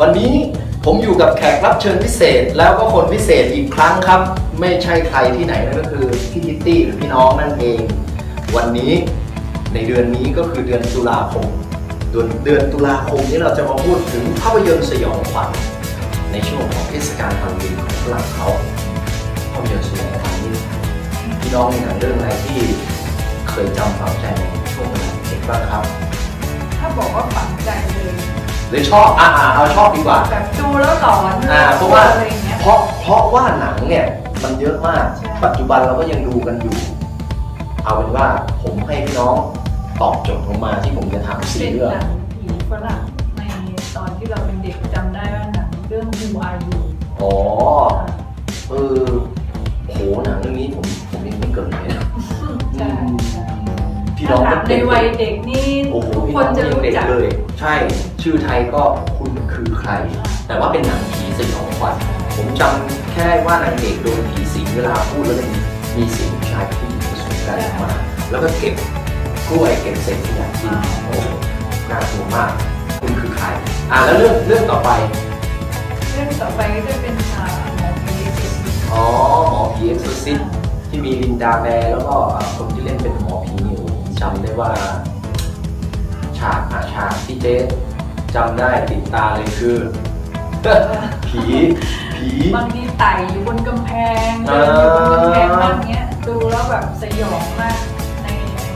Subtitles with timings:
[0.00, 0.32] วันนี้
[0.84, 4.20] ผมอยู่กับแขกรับเชิญพิเศษแล้วก็คนพิเศษอีกครั้งครับ
[4.60, 7.80] ไม่ใช่ใครที่ไหนนั่นก็คือพี่คิตตี้หรือพี่น้องนั่นเอง
[8.56, 8.92] วันนี้
[9.74, 11.46] ในเดือนนี้ก็คือเดือนตุลาคม
[12.10, 15.50] เดือนเดือนตุลาคมนี้เราจะมาพูดถึงภาพยนตร์สยองขวัญ
[16.32, 18.48] ในช่วงของเทศกาลฮาโลวีนของฝรั่งเขา
[19.52, 20.54] ภาพยนตร์สยองขวัญนี่
[21.40, 22.60] พี่น้องมีหนังเรื่องอะไรที่
[23.48, 25.84] เคยจำฝังใจในช่วงเวลาเด็กบ้างครับ
[26.78, 28.14] ถ้าบอกว่าฝังใจเลย
[28.72, 34.06] หรือชอบอ่าอ่าเอาชอบดีกว่า แบบดูแล้วหลอนอ่าเพราะว่า อะไรอย่างเงี้ย เพราะเพราะว่าหนังเนี่ย
[34.42, 36.76] มันเยอะมาก ใช่ ปัจจุบันเราก็ยังดูกันอยู่
[37.84, 38.26] เอาเป็นว่า
[38.62, 39.36] ผมให้พี่น้อง
[40.00, 42.08] ตอบโจทย์ผมมาที่ผมจะถามสี่เป็นเรื่องหนัง
[42.40, 43.00] ผีฝรั่ง
[43.36, 43.42] ใน
[43.96, 46.78] ตอนที่เราเป็นเด็กจำได้ว่าหนังเรื่อง Who Are You
[47.22, 47.32] อ๋อ
[48.68, 49.04] เออ
[49.88, 52.01] โหหนังเรื่องนี้ผมผมยังไม่เกิดเลยนะใช่ใช่พี่
[54.32, 57.28] น้องถ้าถามในวัยเด็กนี่โอ้โหทุกพี่คน้อนงจะยังรู้เด็กจักเลย
[57.60, 57.74] ใช่
[58.22, 58.82] ชื่อไทยก็
[59.18, 59.90] คุณคือใคร
[60.46, 61.94] แต่ว่าเป็นหนังผีสยองขวัญ
[62.36, 65.56] ผมจำแค่ว่านางเอกโดนผีสิงเวลาพูดแล้วจะมี
[65.96, 67.90] มีเสียงผู้ชายกับผู้หญิงผสมกันออกมา
[68.30, 68.74] แล้วก็เก็บ
[69.48, 71.28] กล้วยเก็บเศษขยะกินโอ้โห
[71.90, 72.50] น่ากลัวมาก
[73.00, 73.46] คุณคือใคร
[73.92, 74.90] อ่าแล้วเรื่องเรื่องต่อไป
[76.12, 77.44] เรื่องต่อไปก็จะเป็นอ่า
[77.78, 78.52] หมอผีเด็ก
[78.92, 79.04] อ๋อ
[79.50, 80.40] หมอผีเอ็กซ์โซซิส
[80.88, 82.16] ที่มีลินดาแบร์แล้วก็
[82.56, 83.91] คนที่เล่นเป็นหมอผีนี่โอ้โห
[84.22, 84.72] จำได้ว่า
[86.38, 87.56] ฉากอาฉากที่เจ๊
[88.34, 89.78] จำได้ติดตาเลยคือ
[91.28, 91.40] ผี
[92.16, 93.90] ผีบางทีไต่อยู่บนกำแพ
[94.30, 97.80] งเดินอยู่บนกำแพงบ้างเงี้ย ดูแล้วแบบสยองมาก
[98.22, 98.26] ใน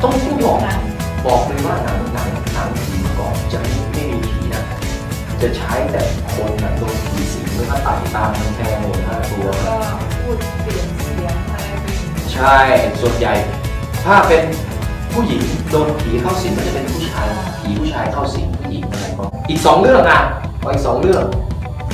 [0.03, 0.81] ต้องพูดบอกนั้น
[1.27, 4.63] บอกเลยว่าหนังหนังหนังผีก่อนจะไม่ไม่มีผีนะ
[5.41, 6.03] จะใช้แต่
[6.33, 9.77] คนนะโดนผีสิงแล้วก็ไต่ตามกำแพงเลยน่ากลัวก็
[10.23, 12.57] พูดเปลี่ยนเสียงอะไรไปอย่างเงี้ยใช่
[13.01, 13.35] ส่วนใหญ่
[14.07, 14.43] ถ้าเป็น
[15.17, 17.27] ผู้หญิงโดนผีเข้าสิงก็จะเป็นผู้ชาย
[17.61, 20.21] ผีผู้ชายเข้าสิงผู้หญิงอะไรก็อีกสองเรื่องอะ
[20.61, 21.23] เอาอีกสองเรื่อง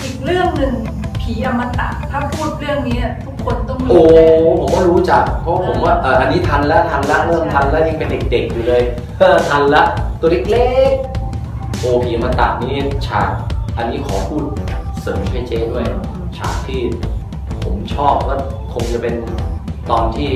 [0.04, 0.74] อีกเรื่องหนึ่ง
[1.20, 4.24] ผีอมตะถ้าพูดเรื่องนี้ทุกคนต้องโอ้รู้แน่
[4.60, 8.82] ผมก็รู้จักเพราะผมว่าเอออันนี้ทันแล้วทันแล้วเริ่มทันแล้วยังเป็นเด็กๆอยู่เลย
[9.18, 9.82] เออทันละ
[10.20, 12.76] ตัวเล็กๆโอ้ผีมาตัดนี่
[13.06, 13.28] ฉาก
[13.76, 14.44] อันนี้ขอพูด
[15.00, 15.84] เสริมช่วยเจ๊ด้วย
[16.36, 16.80] ฉากที่
[17.62, 18.34] ผมชอบก็
[18.72, 19.14] คงจะเป็น
[19.90, 20.30] ตอนที่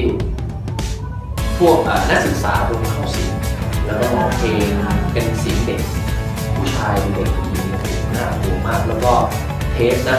[1.59, 3.31] พวกเอ่อนักศึกษาโดนเข้าสิง
[3.87, 4.69] แล้วก็ร้องเพลง
[5.13, 5.81] เป็นเสียงเด็ก
[6.57, 7.87] ผู้ชายเด็กผู้หญิงโอ้โห
[8.17, 9.13] น่ากลัวมาก แล้วก็
[9.75, 10.19] เทปนะ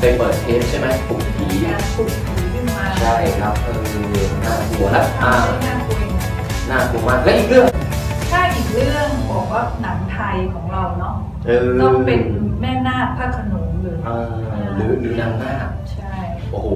[0.00, 3.82] ไปเปิดเทปใช่ไหมปลุกผีการปลุกผีขึ้นมาใช่ครับเออ
[4.44, 6.32] น่ากลัวแล้วอ่าไม่น่ากลัวอย่างนั้น
[6.70, 7.66] น่ากลัวมากและอีกเรื่อง
[8.30, 11.14] ถ้าอีกเรื่องบอกว่าหนังไทยของเราเนาะ
[11.46, 12.22] เออต้องเป็น
[12.60, 14.30] แม่นาคพระโขนงหรือเออ
[14.76, 16.16] หรือหรือนางนาคใช่
[16.50, 16.68] โอ้โห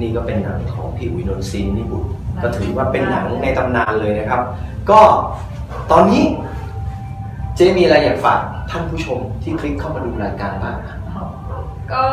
[0.00, 4.42] นี่ก็เป็นหนังของพี่อุ๋ยนนท์ซินนี่บุตรหนัง ก็ถือว่าเป็นหนังในตำนานเลยนะครับ
[4.90, 5.00] ก็
[5.92, 6.22] ตอนนี้
[7.56, 8.40] เจ๊มีอะไรอยากฝาก
[8.70, 10.96] ท่านผู้ชมที่คลิกเข้ามาดูรายการบ้างนะ
[11.92, 12.04] ก็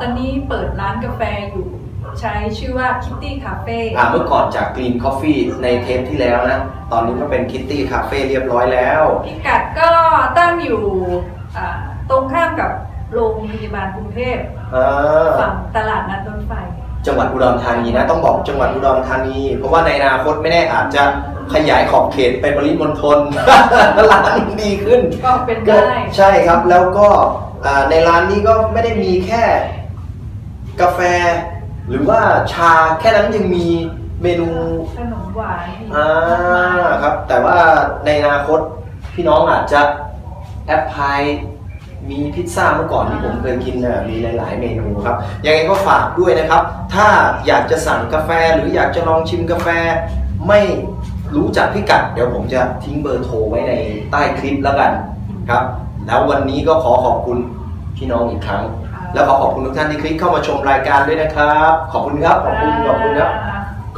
[0.00, 1.66] ตอนนี้เปิดร้านกาแฟอยู่
[2.20, 6.60] ใช้ชื่อว่า Kitty Cafe อ่าเมื่อก่อนจาก Green Coffee ในเทปที่แล้วนะ
[6.92, 9.90] ตอนนี้ก็เป็น Kitty Cafe เรียบร้อยแล้วพิกัดก็
[10.38, 10.82] ตั้งอยู่
[11.56, 11.68] อ่า
[12.10, 12.70] ตรงข้ามกับ
[13.12, 14.38] โรงพยาบาลกรุงเทพ
[14.74, 16.52] อ่าฝั่งตลาดนัดรถไฟ
[17.06, 21.02] จังหวัดอุดรธานีนะต้องบอกจังหวัดอุดรธานี เพราะว่าในอนาคตไม่แน่อาจจะ
[21.54, 23.18] ขยายขอบเขตไปปริมณฑล
[24.10, 27.08] ร้านมันดีขึ้นก็เป็นก็ได้ใช่ครับแล้วก็
[27.64, 29.44] อ่าในร้านนี้ก็ไม่ได้มีแค่
[30.80, 31.00] กาแฟ
[31.88, 32.20] หรือว่า
[32.52, 33.66] ชาแค่นั้นยังมี
[34.22, 34.48] เมนู
[34.96, 36.06] ขนมหวานอีกอ่า
[36.54, 37.56] มากมายครับ แต่ว่า
[38.06, 38.60] ในอนาคต
[39.14, 39.80] พี่น้องอาจจะ
[40.66, 41.20] แอปพลาย
[42.10, 46.62] มีพิซซ่าเมื่อก่อนที่ผมเคยกินนะมีหลาย ๆ เมนูครับ ยังไงก็ฝากด้วยนะครับ
[46.94, 47.06] ถ้า
[47.46, 49.68] อยากจะสั่งกาแฟหรืออยากจะลองชิมกาแฟ
[50.48, 50.60] ไม่
[51.36, 53.72] รู้จักพิกัด เดี๋ยวผมจะทิ้งเบอร์โทรไว้ใน
[54.10, 54.92] ใต้คลิปแล้วกัน
[55.50, 55.64] ครับ
[56.06, 57.38] แล้ววันนี้ก็ขอขอบคุณ
[57.96, 58.62] พี่น้องอีกครั้ง
[59.14, 63.30] แล้วขอขอบคุณทุกท่านที่คลิกเข้ามาชมรายการด้วยนะครับ ขอบคุณครับ ขอบคุณ ขอบคุณครับ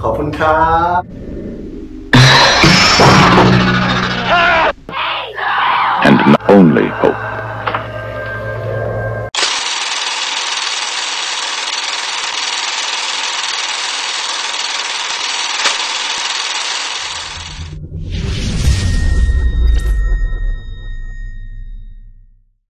[0.01, 0.61] ขอบคุณครั
[0.99, 1.01] บ
[6.09, 6.19] and
[6.49, 7.38] only hope.